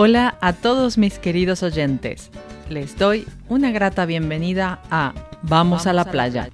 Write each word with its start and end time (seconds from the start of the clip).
Hola 0.00 0.38
a 0.40 0.52
todos 0.52 0.96
mis 0.96 1.18
queridos 1.18 1.64
oyentes. 1.64 2.30
Les 2.70 2.96
doy 2.96 3.26
una 3.48 3.72
grata 3.72 4.06
bienvenida 4.06 4.80
a 4.92 5.12
Vamos, 5.42 5.88
a, 5.88 5.92
la, 5.92 6.04
playa. 6.04 6.50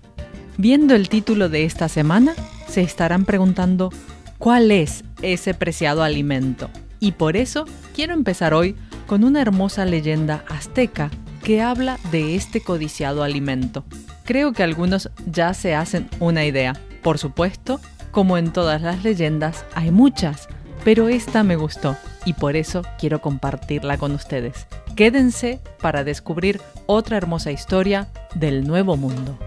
Viendo 0.57 0.95
el 0.95 1.11
título 1.11 1.51
de 1.51 1.67
esta 1.67 1.91
semana, 1.91 2.35
se 2.67 2.81
estarán 2.81 3.27
preguntando 3.27 3.93
cuál 4.39 4.71
es 4.71 5.05
ese 5.21 5.53
preciado 5.53 6.03
alimento. 6.03 6.71
Y 7.01 7.13
por 7.13 7.37
eso 7.37 7.67
quiero 7.95 8.15
empezar 8.15 8.55
hoy 8.55 8.77
con 9.07 9.25
una 9.25 9.43
hermosa 9.43 9.85
leyenda 9.85 10.43
azteca 10.49 11.11
que 11.43 11.61
habla 11.61 11.99
de 12.11 12.37
este 12.37 12.63
codiciado 12.63 13.23
alimento. 13.23 13.85
Creo 14.25 14.55
que 14.55 14.63
algunos 14.63 15.11
ya 15.31 15.53
se 15.53 15.75
hacen 15.75 16.09
una 16.19 16.47
idea. 16.47 16.81
Por 17.03 17.19
supuesto, 17.19 17.79
como 18.11 18.39
en 18.39 18.55
todas 18.55 18.81
las 18.81 19.05
leyendas, 19.05 19.67
hay 19.75 19.91
muchas, 19.91 20.49
pero 20.83 21.09
esta 21.09 21.43
me 21.43 21.57
gustó 21.57 21.95
y 22.25 22.35
por 22.35 22.57
eso 22.57 22.83
quiero 22.99 23.21
compartirla 23.21 23.99
con 23.99 24.13
ustedes. 24.13 24.67
Quédense 24.97 25.61
para 25.81 26.05
descubrir 26.05 26.61
otra 26.87 27.17
hermosa 27.17 27.51
historia 27.51 28.09
del 28.35 28.67
Nuevo 28.67 28.97
Mundo. 28.97 29.39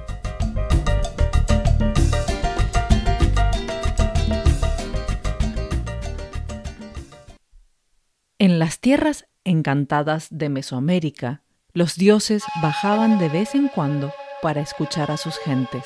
En 8.39 8.59
las 8.59 8.79
tierras 8.79 9.27
encantadas 9.43 10.27
de 10.29 10.49
Mesoamérica, 10.49 11.41
los 11.73 11.95
dioses 11.95 12.43
bajaban 12.61 13.17
de 13.19 13.29
vez 13.29 13.55
en 13.55 13.67
cuando 13.67 14.11
para 14.41 14.61
escuchar 14.61 15.11
a 15.11 15.17
sus 15.17 15.37
gentes. 15.37 15.85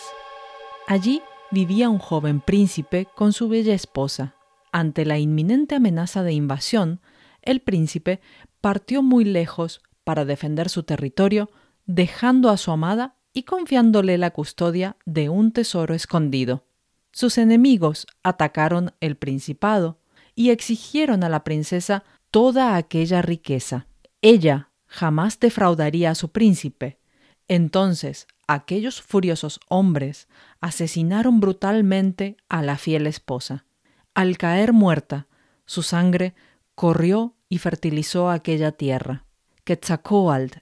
Allí 0.87 1.21
vivía 1.51 1.89
un 1.89 1.99
joven 1.99 2.41
príncipe 2.41 3.07
con 3.15 3.33
su 3.33 3.47
bella 3.49 3.73
esposa. 3.73 4.35
Ante 4.71 5.05
la 5.05 5.17
inminente 5.17 5.75
amenaza 5.75 6.23
de 6.23 6.33
invasión, 6.33 7.01
el 7.41 7.61
príncipe 7.61 8.21
partió 8.61 9.01
muy 9.03 9.25
lejos 9.25 9.81
para 10.03 10.25
defender 10.25 10.69
su 10.69 10.83
territorio, 10.83 11.49
dejando 11.85 12.49
a 12.49 12.57
su 12.57 12.71
amada 12.71 13.15
y 13.33 13.43
confiándole 13.43 14.17
la 14.17 14.31
custodia 14.31 14.97
de 15.05 15.29
un 15.29 15.51
tesoro 15.51 15.93
escondido. 15.93 16.65
Sus 17.11 17.37
enemigos 17.37 18.07
atacaron 18.23 18.93
el 19.01 19.17
principado 19.17 19.99
y 20.35 20.49
exigieron 20.49 21.23
a 21.23 21.29
la 21.29 21.43
princesa 21.43 22.03
toda 22.29 22.77
aquella 22.77 23.21
riqueza. 23.21 23.87
Ella 24.21 24.69
jamás 24.85 25.39
defraudaría 25.39 26.11
a 26.11 26.15
su 26.15 26.31
príncipe. 26.31 26.99
Entonces 27.47 28.27
aquellos 28.47 29.01
furiosos 29.01 29.59
hombres 29.67 30.27
asesinaron 30.61 31.39
brutalmente 31.39 32.37
a 32.47 32.61
la 32.61 32.77
fiel 32.77 33.07
esposa. 33.07 33.65
Al 34.13 34.37
caer 34.37 34.73
muerta, 34.73 35.27
su 35.65 35.83
sangre 35.83 36.35
corrió 36.75 37.35
y 37.47 37.59
fertilizó 37.59 38.29
aquella 38.29 38.71
tierra. 38.73 39.25
Quetzalcoatl, 39.63 40.59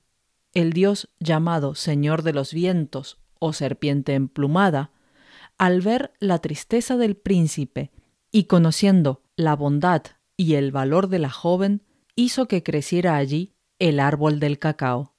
el 0.54 0.74
dios 0.74 1.10
llamado 1.20 1.76
Señor 1.76 2.22
de 2.24 2.34
los 2.34 2.54
Vientos 2.54 3.20
o 3.40 3.54
Serpiente 3.54 4.14
emplumada, 4.14 4.92
al 5.58 5.82
ver 5.82 6.14
la 6.20 6.40
tristeza 6.40 6.96
del 6.96 7.16
príncipe 7.16 7.92
y 8.32 8.46
conociendo 8.46 9.24
la 9.36 9.56
bondad 9.56 10.04
y 10.38 10.56
el 10.56 10.72
valor 10.72 11.08
de 11.08 11.20
la 11.20 11.30
joven, 11.30 11.84
hizo 12.16 12.48
que 12.48 12.64
creciera 12.64 13.16
allí 13.16 13.56
el 13.80 14.00
árbol 14.00 14.40
del 14.40 14.60
cacao. 14.60 15.16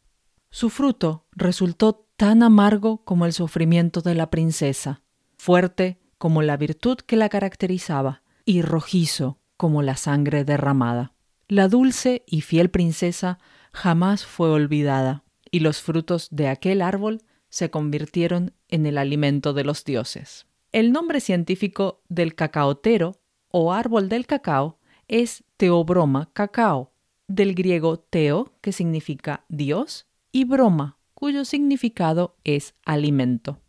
Su 0.51 0.71
fruto 0.71 1.27
resultó 1.33 2.07
tan 2.17 2.43
amargo 2.43 3.05
como 3.05 3.27
el 3.27 3.33
sufrimiento 3.33 4.03
de 4.03 4.15
la 4.15 4.31
princesa, 4.31 5.03
fuerte 5.39 6.00
como 6.21 6.43
la 6.43 6.59
virtud 6.59 6.99
que 6.99 7.17
la 7.17 7.31
caracterizaba, 7.31 8.23
y 8.45 8.61
rojizo 8.61 9.39
como 9.57 9.81
la 9.81 9.97
sangre 9.97 10.45
derramada. 10.45 11.15
La 11.49 11.67
dulce 11.67 12.25
y 12.27 12.43
fiel 12.43 12.69
princesa 12.69 13.39
jamás 13.73 14.27
fue 14.27 14.51
olvidada, 14.51 15.25
y 15.51 15.61
los 15.61 15.81
frutos 15.81 16.29
de 16.31 16.49
aquel 16.49 16.83
árbol 16.83 17.23
se 17.49 17.71
convirtieron 17.71 18.53
en 18.69 18.85
el 18.85 18.99
alimento 18.99 19.55
de 19.55 19.65
los 19.65 19.83
dioses. 19.83 20.47
El 20.73 20.93
nombre 20.93 21.21
científico 21.21 22.03
del 22.11 22.35
cacaotero 22.35 23.23
o 23.49 23.73
árbol 23.73 24.11
del 24.11 24.27
cacao 24.27 24.79
es 25.09 25.43
Teobroma 25.57 26.29
cacao, 26.35 26.93
del 27.29 27.55
griego 27.55 27.99
teo, 27.99 28.53
que 28.61 28.73
significa 28.73 29.47
Dios, 29.49 30.07
y 30.33 30.45
broma, 30.45 30.99
cuyo 31.15 31.47
significado 31.47 32.37
es 32.45 32.75
alimento. 32.85 33.63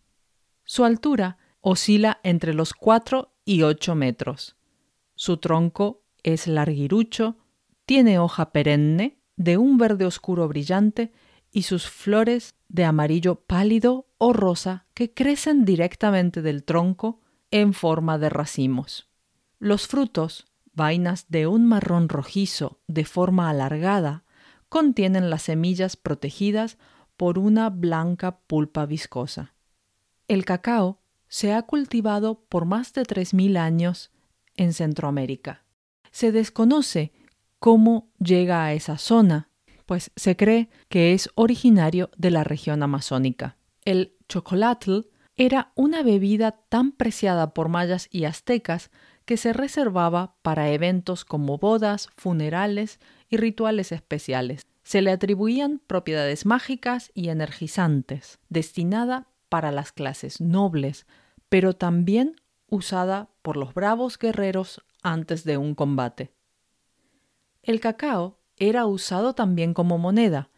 Su 0.65 0.83
altura 0.83 1.37
oscila 1.61 2.19
entre 2.23 2.53
los 2.53 2.73
4 2.73 3.33
y 3.45 3.61
8 3.61 3.95
metros. 3.95 4.57
Su 5.15 5.37
tronco 5.37 6.03
es 6.23 6.47
larguirucho, 6.47 7.37
tiene 7.85 8.19
hoja 8.19 8.51
perenne 8.51 9.19
de 9.35 9.57
un 9.57 9.77
verde 9.77 10.05
oscuro 10.05 10.47
brillante 10.47 11.11
y 11.51 11.63
sus 11.63 11.87
flores 11.87 12.55
de 12.69 12.85
amarillo 12.85 13.35
pálido 13.41 14.07
o 14.17 14.33
rosa 14.33 14.85
que 14.93 15.13
crecen 15.13 15.65
directamente 15.65 16.41
del 16.41 16.63
tronco 16.63 17.21
en 17.51 17.73
forma 17.73 18.17
de 18.17 18.29
racimos. 18.29 19.09
Los 19.59 19.87
frutos, 19.87 20.47
vainas 20.73 21.25
de 21.29 21.47
un 21.47 21.65
marrón 21.65 22.07
rojizo 22.07 22.79
de 22.87 23.05
forma 23.05 23.49
alargada, 23.49 24.23
contienen 24.69 25.29
las 25.29 25.43
semillas 25.43 25.97
protegidas 25.97 26.77
por 27.17 27.37
una 27.37 27.69
blanca 27.69 28.39
pulpa 28.39 28.85
viscosa. 28.85 29.53
El 30.27 30.45
cacao 30.45 31.00
se 31.31 31.53
ha 31.53 31.63
cultivado 31.63 32.43
por 32.49 32.65
más 32.65 32.91
de 32.93 33.03
3.000 33.03 33.57
años 33.57 34.11
en 34.57 34.73
Centroamérica. 34.73 35.63
Se 36.11 36.31
desconoce 36.31 37.13
cómo 37.57 38.11
llega 38.19 38.65
a 38.65 38.73
esa 38.73 38.97
zona, 38.97 39.49
pues 39.85 40.11
se 40.15 40.35
cree 40.35 40.69
que 40.89 41.13
es 41.13 41.29
originario 41.35 42.09
de 42.17 42.31
la 42.31 42.43
región 42.43 42.83
amazónica. 42.83 43.57
El 43.85 44.17
chocolatl 44.27 45.07
era 45.37 45.71
una 45.75 46.03
bebida 46.03 46.51
tan 46.51 46.91
preciada 46.91 47.53
por 47.53 47.69
mayas 47.69 48.09
y 48.11 48.25
aztecas 48.25 48.91
que 49.25 49.37
se 49.37 49.53
reservaba 49.53 50.35
para 50.41 50.69
eventos 50.69 51.23
como 51.23 51.57
bodas, 51.57 52.09
funerales 52.15 52.99
y 53.29 53.37
rituales 53.37 53.91
especiales 53.91 54.67
se 54.83 55.01
le 55.01 55.11
atribuían 55.11 55.79
propiedades 55.85 56.45
mágicas 56.45 57.11
y 57.13 57.29
energizantes, 57.29 58.39
destinada 58.49 59.27
para 59.49 59.71
las 59.71 59.91
clases 59.91 60.41
nobles, 60.41 61.05
pero 61.51 61.73
también 61.73 62.37
usada 62.69 63.27
por 63.41 63.57
los 63.57 63.73
bravos 63.73 64.17
guerreros 64.17 64.81
antes 65.03 65.43
de 65.43 65.57
un 65.57 65.75
combate. 65.75 66.31
El 67.61 67.81
cacao 67.81 68.39
era 68.55 68.85
usado 68.85 69.33
también 69.35 69.73
como 69.73 69.97
moneda. 69.97 70.49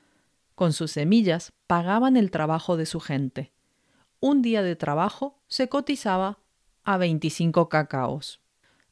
Con 0.54 0.72
sus 0.72 0.92
semillas 0.92 1.52
pagaban 1.66 2.16
el 2.16 2.30
trabajo 2.30 2.78
de 2.78 2.86
su 2.86 3.00
gente. 3.00 3.52
Un 4.20 4.44
día 4.44 4.62
de 4.62 4.76
trabajo 4.76 5.42
se 5.48 5.68
cotizaba 5.68 6.38
a 6.84 6.98
25 6.98 7.70
cacaos. 7.70 8.40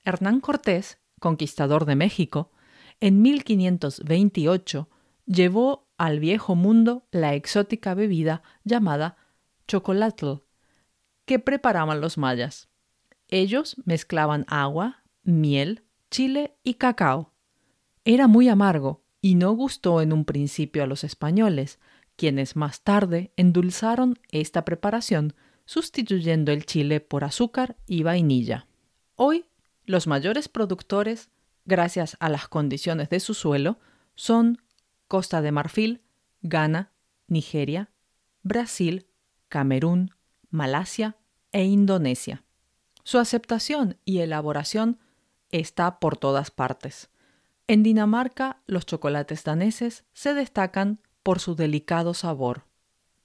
Hernán 0.04 0.40
Cortés, 0.40 0.98
conquistador 1.20 1.86
de 1.86 1.98
México, 1.98 2.50
en 3.00 3.22
1528 3.22 4.90
llevó 5.28 5.88
al 6.00 6.20
viejo 6.20 6.56
mundo 6.56 7.06
la 7.12 7.36
exótica 7.36 7.94
bebida 7.94 8.42
llamada 8.64 9.18
chocolatl, 9.68 10.42
que 11.26 11.40
preparaban 11.40 12.02
los 12.02 12.18
mayas. 12.18 12.70
Ellos 13.28 13.76
mezclaban 13.86 14.46
agua, 14.48 15.04
miel, 15.24 15.84
chile 16.10 16.56
y 16.64 16.76
cacao. 16.76 17.34
Era 18.04 18.28
muy 18.28 18.50
amargo 18.50 19.04
y 19.22 19.36
no 19.36 19.52
gustó 19.54 20.02
en 20.02 20.12
un 20.14 20.26
principio 20.26 20.84
a 20.84 20.88
los 20.88 21.04
españoles, 21.04 21.80
quienes 22.16 22.56
más 22.56 22.82
tarde 22.82 23.32
endulzaron 23.38 24.20
esta 24.30 24.66
preparación 24.66 25.34
sustituyendo 25.66 26.52
el 26.52 26.66
chile 26.66 27.00
por 27.00 27.24
azúcar 27.24 27.78
y 27.88 28.04
vainilla. 28.04 28.68
Hoy, 29.16 29.46
los 29.86 30.08
mayores 30.08 30.50
productores, 30.50 31.30
gracias 31.66 32.18
a 32.20 32.30
las 32.30 32.48
condiciones 32.48 33.10
de 33.10 33.20
su 33.20 33.34
suelo, 33.34 33.80
son 34.16 34.62
Costa 35.08 35.42
de 35.42 35.52
Marfil, 35.52 36.02
Ghana, 36.42 36.92
Nigeria, 37.28 37.92
Brasil, 38.44 39.08
Camerún, 39.48 40.12
Malasia 40.52 41.18
e 41.52 41.64
Indonesia. 41.64 42.44
Su 43.04 43.18
aceptación 43.18 43.98
y 44.06 44.20
elaboración 44.20 45.00
está 45.50 46.00
por 46.00 46.18
todas 46.18 46.52
partes. 46.52 47.10
En 47.68 47.84
Dinamarca, 47.84 48.62
los 48.68 48.86
chocolates 48.86 49.44
daneses 49.44 50.04
se 50.14 50.34
destacan 50.34 51.00
por 51.24 51.40
su 51.40 51.56
delicado 51.56 52.14
sabor. 52.14 52.66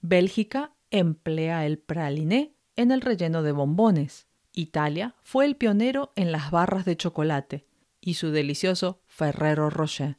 Bélgica 0.01 0.73
emplea 0.89 1.65
el 1.65 1.79
praliné 1.79 2.55
en 2.75 2.91
el 2.91 3.01
relleno 3.01 3.43
de 3.43 3.51
bombones. 3.51 4.27
Italia 4.53 5.15
fue 5.21 5.45
el 5.45 5.55
pionero 5.55 6.13
en 6.15 6.31
las 6.31 6.49
barras 6.49 6.85
de 6.85 6.97
chocolate 6.97 7.67
y 7.99 8.13
su 8.15 8.31
delicioso 8.31 9.01
Ferrero 9.05 9.69
Rocher. 9.69 10.17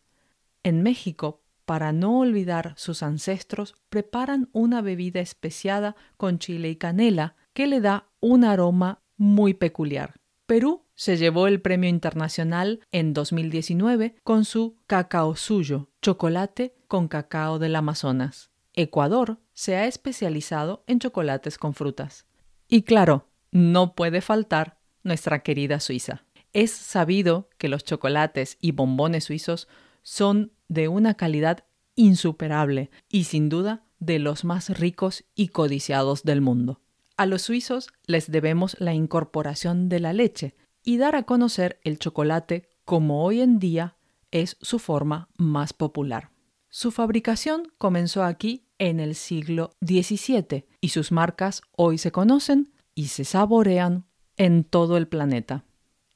En 0.62 0.82
México 0.82 1.42
para 1.68 1.92
no 1.92 2.20
olvidar 2.20 2.72
sus 2.78 3.02
ancestros, 3.02 3.74
preparan 3.90 4.48
una 4.52 4.80
bebida 4.80 5.20
especiada 5.20 5.96
con 6.16 6.38
chile 6.38 6.70
y 6.70 6.76
canela 6.76 7.36
que 7.52 7.66
le 7.66 7.82
da 7.82 8.08
un 8.20 8.42
aroma 8.44 9.02
muy 9.18 9.52
peculiar. 9.52 10.14
Perú 10.46 10.86
se 10.94 11.18
llevó 11.18 11.46
el 11.46 11.60
premio 11.60 11.90
internacional 11.90 12.80
en 12.90 13.12
2019 13.12 14.16
con 14.24 14.46
su 14.46 14.78
Cacao 14.86 15.36
Suyo, 15.36 15.90
chocolate 16.00 16.74
con 16.86 17.06
cacao 17.06 17.58
del 17.58 17.76
Amazonas. 17.76 18.50
Ecuador 18.72 19.38
se 19.52 19.76
ha 19.76 19.84
especializado 19.84 20.84
en 20.86 21.00
chocolates 21.00 21.58
con 21.58 21.74
frutas. 21.74 22.24
Y 22.66 22.80
claro, 22.80 23.28
no 23.50 23.94
puede 23.94 24.22
faltar 24.22 24.78
nuestra 25.02 25.42
querida 25.42 25.80
Suiza. 25.80 26.24
Es 26.54 26.70
sabido 26.70 27.50
que 27.58 27.68
los 27.68 27.84
chocolates 27.84 28.56
y 28.58 28.72
bombones 28.72 29.24
suizos 29.24 29.68
son 30.02 30.52
de 30.68 30.88
una 30.88 31.14
calidad 31.14 31.64
insuperable 31.94 32.90
y 33.08 33.24
sin 33.24 33.48
duda 33.48 33.84
de 33.98 34.18
los 34.18 34.44
más 34.44 34.78
ricos 34.78 35.24
y 35.34 35.48
codiciados 35.48 36.22
del 36.22 36.40
mundo. 36.40 36.80
A 37.16 37.26
los 37.26 37.42
suizos 37.42 37.88
les 38.06 38.30
debemos 38.30 38.76
la 38.78 38.94
incorporación 38.94 39.88
de 39.88 40.00
la 40.00 40.12
leche 40.12 40.54
y 40.84 40.98
dar 40.98 41.16
a 41.16 41.24
conocer 41.24 41.80
el 41.82 41.98
chocolate 41.98 42.68
como 42.84 43.24
hoy 43.24 43.40
en 43.40 43.58
día 43.58 43.96
es 44.30 44.56
su 44.60 44.78
forma 44.78 45.28
más 45.36 45.72
popular. 45.72 46.30
Su 46.68 46.90
fabricación 46.90 47.72
comenzó 47.78 48.22
aquí 48.22 48.66
en 48.78 49.00
el 49.00 49.14
siglo 49.14 49.70
XVII 49.84 50.66
y 50.80 50.88
sus 50.90 51.10
marcas 51.10 51.62
hoy 51.72 51.98
se 51.98 52.12
conocen 52.12 52.72
y 52.94 53.08
se 53.08 53.24
saborean 53.24 54.06
en 54.36 54.64
todo 54.64 54.96
el 54.96 55.08
planeta. 55.08 55.64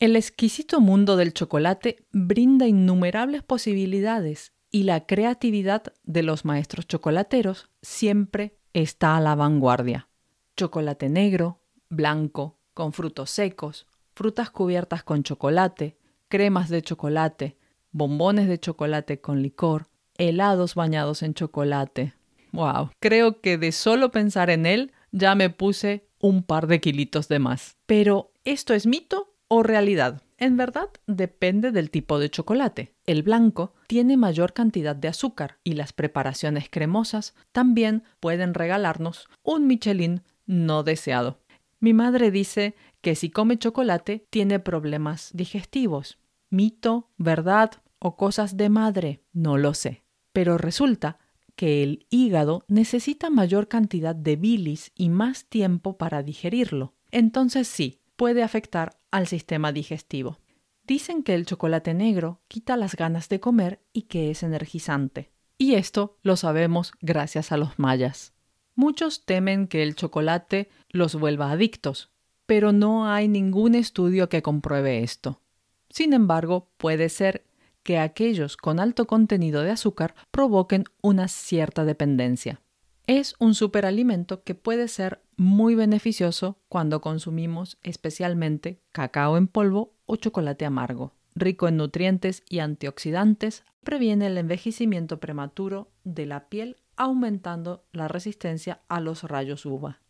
El 0.02 0.16
exquisito 0.16 0.81
mundo 0.81 1.16
del 1.16 1.32
chocolate 1.32 2.08
brinda 2.10 2.66
innumerables 2.66 3.44
posibilidades 3.44 4.52
y 4.69 4.82
la 4.82 5.06
creatividad 5.06 5.94
de 6.02 6.25
los 6.25 6.44
maestros 6.44 6.88
chocolateros 6.88 7.70
siempre 7.82 8.58
está 8.72 9.16
a 9.16 9.20
la 9.20 9.37
vanguardia. 9.37 10.08
Chocolate 10.56 11.08
negro, 11.08 11.60
blanco, 11.88 12.58
con 12.75 12.93
frutos 12.93 13.31
secos, 13.31 13.87
frutas 14.12 14.50
cubiertas 14.50 15.04
con 15.04 15.22
chocolate, 15.22 15.96
cremas 16.26 16.69
de 16.69 16.82
chocolate, 16.82 17.56
bombones 17.93 18.48
de 18.48 18.58
chocolate 18.58 19.20
con 19.20 19.40
licor, 19.40 19.87
helados 20.19 20.75
bañados 20.75 21.22
en 21.22 21.34
chocolate. 21.34 22.14
¡Wow! 22.50 22.90
Creo 22.98 23.40
que 23.40 23.56
de 23.56 23.70
solo 23.70 24.10
pensar 24.10 24.50
en 24.50 24.66
él 24.66 24.90
ya 25.12 25.37
me 25.37 25.48
puse 25.48 26.08
un 26.19 26.43
par 26.43 26.66
de 26.66 26.81
kilitos 26.81 27.28
de 27.28 27.38
más. 27.38 27.76
Pero, 27.87 28.32
¿esto 28.43 28.75
es 28.75 28.84
mito 28.84 29.31
o 29.54 29.62
realidad? 29.62 30.22
En 30.38 30.56
verdad, 30.56 30.88
depende 31.06 31.72
del 31.72 31.90
tipo 31.90 32.19
de 32.19 32.31
chocolate. 32.31 32.94
El 33.04 33.22
blanco 33.22 33.75
tiene 33.87 34.16
mayor 34.16 34.54
cantidad 34.54 34.96
de 34.96 35.08
azúcar 35.08 35.58
y 35.62 35.75
las 35.75 35.93
preparaciones 35.93 36.70
cremosas 36.70 37.34
también 37.52 38.02
pueden 38.19 38.54
regalarnos 38.54 39.28
un 39.43 39.66
Michelin 39.66 40.22
no 40.46 40.84
deseado. 40.84 41.43
Mi 41.81 41.93
madre 41.93 42.31
dice 42.31 42.75
que 43.02 43.14
si 43.14 43.28
come 43.28 43.58
chocolate 43.58 44.26
tiene 44.31 44.58
problemas 44.58 45.32
digestivos. 45.34 46.19
Mito, 46.48 47.10
verdad 47.19 47.72
o 47.98 48.16
cosas 48.16 48.56
de 48.56 48.70
madre, 48.70 49.22
no 49.34 49.58
lo 49.58 49.75
sé. 49.75 50.02
Pero 50.32 50.56
resulta 50.56 51.19
que 51.56 51.82
el 51.82 52.06
hígado 52.08 52.64
necesita 52.69 53.28
mayor 53.28 53.69
cantidad 53.69 54.14
de 54.14 54.37
bilis 54.37 54.93
y 54.96 55.10
más 55.10 55.44
tiempo 55.44 55.98
para 55.98 56.22
digerirlo. 56.22 56.94
Entonces 57.10 57.69
sí, 57.69 58.01
puede 58.17 58.43
afectar 58.43 58.99
al 59.11 59.26
sistema 59.26 59.73
digestivo. 59.73 60.38
Dicen 60.85 61.23
que 61.23 61.35
el 61.35 61.47
chocolate 61.47 61.94
negro 61.94 62.41
quita 62.49 62.76
las 62.76 62.97
ganas 62.97 63.29
de 63.29 63.41
comer 63.41 63.81
y 63.93 64.03
que 64.03 64.31
es 64.31 64.43
energizante. 64.43 65.31
Y 65.59 65.75
esto 65.75 66.19
lo 66.23 66.37
sabemos 66.37 66.93
gracias 67.00 67.53
a 67.53 67.56
los 67.56 67.79
mayas. 67.79 68.32
Muchos 68.75 69.25
temen 69.25 69.69
que 69.69 69.82
el 69.82 69.94
chocolate 69.94 70.70
los 70.88 71.14
vuelva 71.14 71.53
adictos, 71.53 72.11
pero 72.47 72.73
no 72.73 73.06
hay 73.06 73.29
ningún 73.29 73.75
estudio 73.75 74.29
que 74.29 74.43
compruebe 74.43 75.03
esto. 75.03 75.41
Sin 75.88 76.15
embargo, 76.15 76.70
puede 76.79 77.08
ser 77.08 77.44
que 77.82 77.99
aquellos 77.99 78.56
con 78.56 78.81
alto 78.81 79.06
contenido 79.06 79.62
de 79.62 79.70
azúcar 79.70 80.15
provoquen 80.31 80.85
una 81.03 81.29
cierta 81.29 81.85
dependencia. 81.85 82.61
Es 83.06 83.34
un 83.40 83.54
superalimento 83.54 84.44
que 84.44 84.54
puede 84.54 84.87
ser 84.87 85.20
muy 85.37 85.75
beneficioso 85.75 86.58
cuando 86.69 87.00
consumimos 87.00 87.78
especialmente 87.82 88.81
cacao 88.93 89.37
en 89.37 89.49
polvo 89.49 89.94
o 90.06 90.16
chocolate 90.16 90.64
amargo. 90.64 91.12
Rico 91.34 91.66
en 91.66 91.78
nutrientes 91.78 92.44
y 92.49 92.60
antioxidantes, 92.60 93.64
previene 93.82 94.26
el 94.26 94.38
envejecimiento 94.38 95.19
prematuro 95.19 95.90
de 96.04 96.26
la 96.26 96.49
piel 96.49 96.76
aumentando 96.96 97.84
la 97.93 98.06
resistencia 98.06 98.82
a 98.88 99.00
los 99.00 99.25
rayos 99.25 99.66
UVA. 99.66 100.00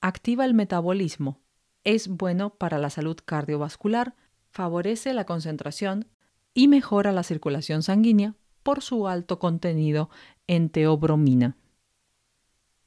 Activa 0.00 0.44
el 0.44 0.54
metabolismo, 0.54 1.40
es 1.84 2.08
bueno 2.08 2.50
para 2.50 2.78
la 2.78 2.90
salud 2.90 3.16
cardiovascular, 3.24 4.14
favorece 4.50 5.14
la 5.14 5.24
concentración 5.24 6.08
y 6.52 6.68
mejora 6.68 7.12
la 7.12 7.22
circulación 7.22 7.82
sanguínea 7.82 8.34
por 8.62 8.82
su 8.82 9.08
alto 9.08 9.38
contenido 9.38 10.10
en 10.46 10.68
teobromina. 10.68 11.56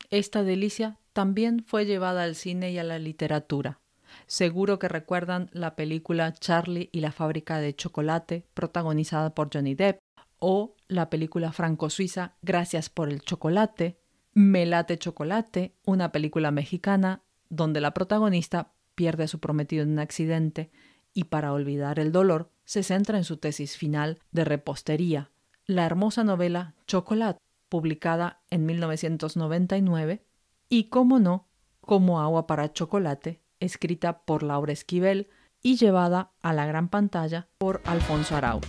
Esta 0.10 0.44
delicia 0.44 1.00
también 1.14 1.64
fue 1.66 1.86
llevada 1.86 2.24
al 2.24 2.36
cine 2.36 2.72
y 2.72 2.78
a 2.78 2.84
la 2.84 3.00
literatura. 3.00 3.80
Seguro 4.28 4.80
que 4.80 4.88
recuerdan 4.88 5.50
la 5.52 5.76
película 5.76 6.34
Charlie 6.34 6.90
y 6.92 7.00
la 7.02 7.12
fábrica 7.12 7.60
de 7.60 7.76
chocolate, 7.76 8.46
protagonizada 8.54 9.34
por 9.34 9.50
Johnny 9.54 9.76
Depp, 9.76 10.00
o 10.40 10.76
la 10.88 11.10
película 11.10 11.52
franco-suiza 11.52 12.36
Gracias 12.42 12.90
por 12.90 13.10
el 13.10 13.22
chocolate, 13.22 13.98
Melate 14.34 14.98
Chocolate, 14.98 15.74
una 15.86 16.12
película 16.12 16.52
mexicana 16.52 17.24
donde 17.50 17.82
la 17.82 17.94
protagonista 17.94 18.74
pierde 18.96 19.24
a 19.24 19.28
su 19.28 19.40
prometido 19.40 19.84
en 19.84 19.92
un 19.92 20.00
accidente 20.00 20.72
y 21.14 21.26
para 21.26 21.54
olvidar 21.54 22.00
el 22.00 22.12
dolor 22.12 22.52
se 22.66 22.84
centra 22.84 23.18
en 23.18 23.24
su 23.24 23.38
tesis 23.38 23.78
final 23.78 24.20
de 24.32 24.44
repostería, 24.44 25.32
la 25.66 25.86
hermosa 25.86 26.24
novela 26.24 26.76
Chocolate, 26.88 27.40
publicada 27.76 28.40
en 28.50 28.66
1999, 28.66 30.26
y, 30.70 30.86
como 30.86 31.20
no, 31.20 31.50
Como 31.82 32.22
agua 32.22 32.48
para 32.48 32.72
chocolate, 32.72 33.42
escrita 33.60 34.24
por 34.24 34.44
Laura 34.44 34.72
Esquivel 34.72 35.28
y 35.62 35.76
llevada 35.76 36.32
a 36.42 36.54
la 36.54 36.66
gran 36.66 36.88
pantalla 36.88 37.50
por 37.58 37.82
Alfonso 37.86 38.38
Arau. 38.38 38.62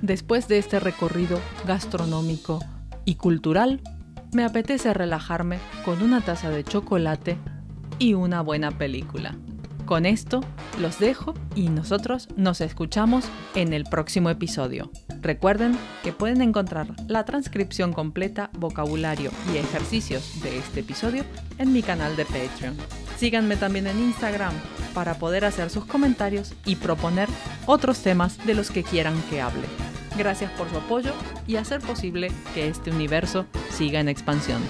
Después 0.00 0.46
de 0.46 0.58
este 0.58 0.78
recorrido 0.78 1.40
gastronómico 1.66 2.60
y 3.04 3.16
cultural, 3.16 3.82
me 4.32 4.44
apetece 4.44 4.94
relajarme 4.94 5.58
con 5.84 6.00
una 6.00 6.20
taza 6.20 6.50
de 6.50 6.62
chocolate 6.62 7.36
y 7.98 8.14
una 8.14 8.42
buena 8.42 8.78
película. 8.78 9.36
Con 9.86 10.06
esto 10.06 10.40
los 10.80 11.00
dejo 11.00 11.34
y 11.56 11.68
nosotros 11.68 12.28
nos 12.36 12.60
escuchamos 12.60 13.28
en 13.56 13.72
el 13.72 13.84
próximo 13.84 14.30
episodio. 14.30 14.92
Recuerden 15.28 15.76
que 16.02 16.14
pueden 16.14 16.40
encontrar 16.40 16.86
la 17.06 17.26
transcripción 17.26 17.92
completa, 17.92 18.48
vocabulario 18.54 19.30
y 19.52 19.58
ejercicios 19.58 20.40
de 20.40 20.56
este 20.56 20.80
episodio 20.80 21.22
en 21.58 21.70
mi 21.70 21.82
canal 21.82 22.16
de 22.16 22.24
Patreon. 22.24 22.74
Síganme 23.18 23.56
también 23.56 23.86
en 23.88 23.98
Instagram 23.98 24.54
para 24.94 25.18
poder 25.18 25.44
hacer 25.44 25.68
sus 25.68 25.84
comentarios 25.84 26.54
y 26.64 26.76
proponer 26.76 27.28
otros 27.66 28.02
temas 28.02 28.38
de 28.46 28.54
los 28.54 28.70
que 28.70 28.82
quieran 28.82 29.20
que 29.28 29.42
hable. 29.42 29.66
Gracias 30.16 30.50
por 30.52 30.70
su 30.70 30.78
apoyo 30.78 31.12
y 31.46 31.56
hacer 31.56 31.82
posible 31.82 32.32
que 32.54 32.66
este 32.66 32.90
universo 32.90 33.44
siga 33.68 34.00
en 34.00 34.08
expansión. 34.08 34.62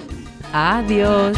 Adiós. 0.51 1.37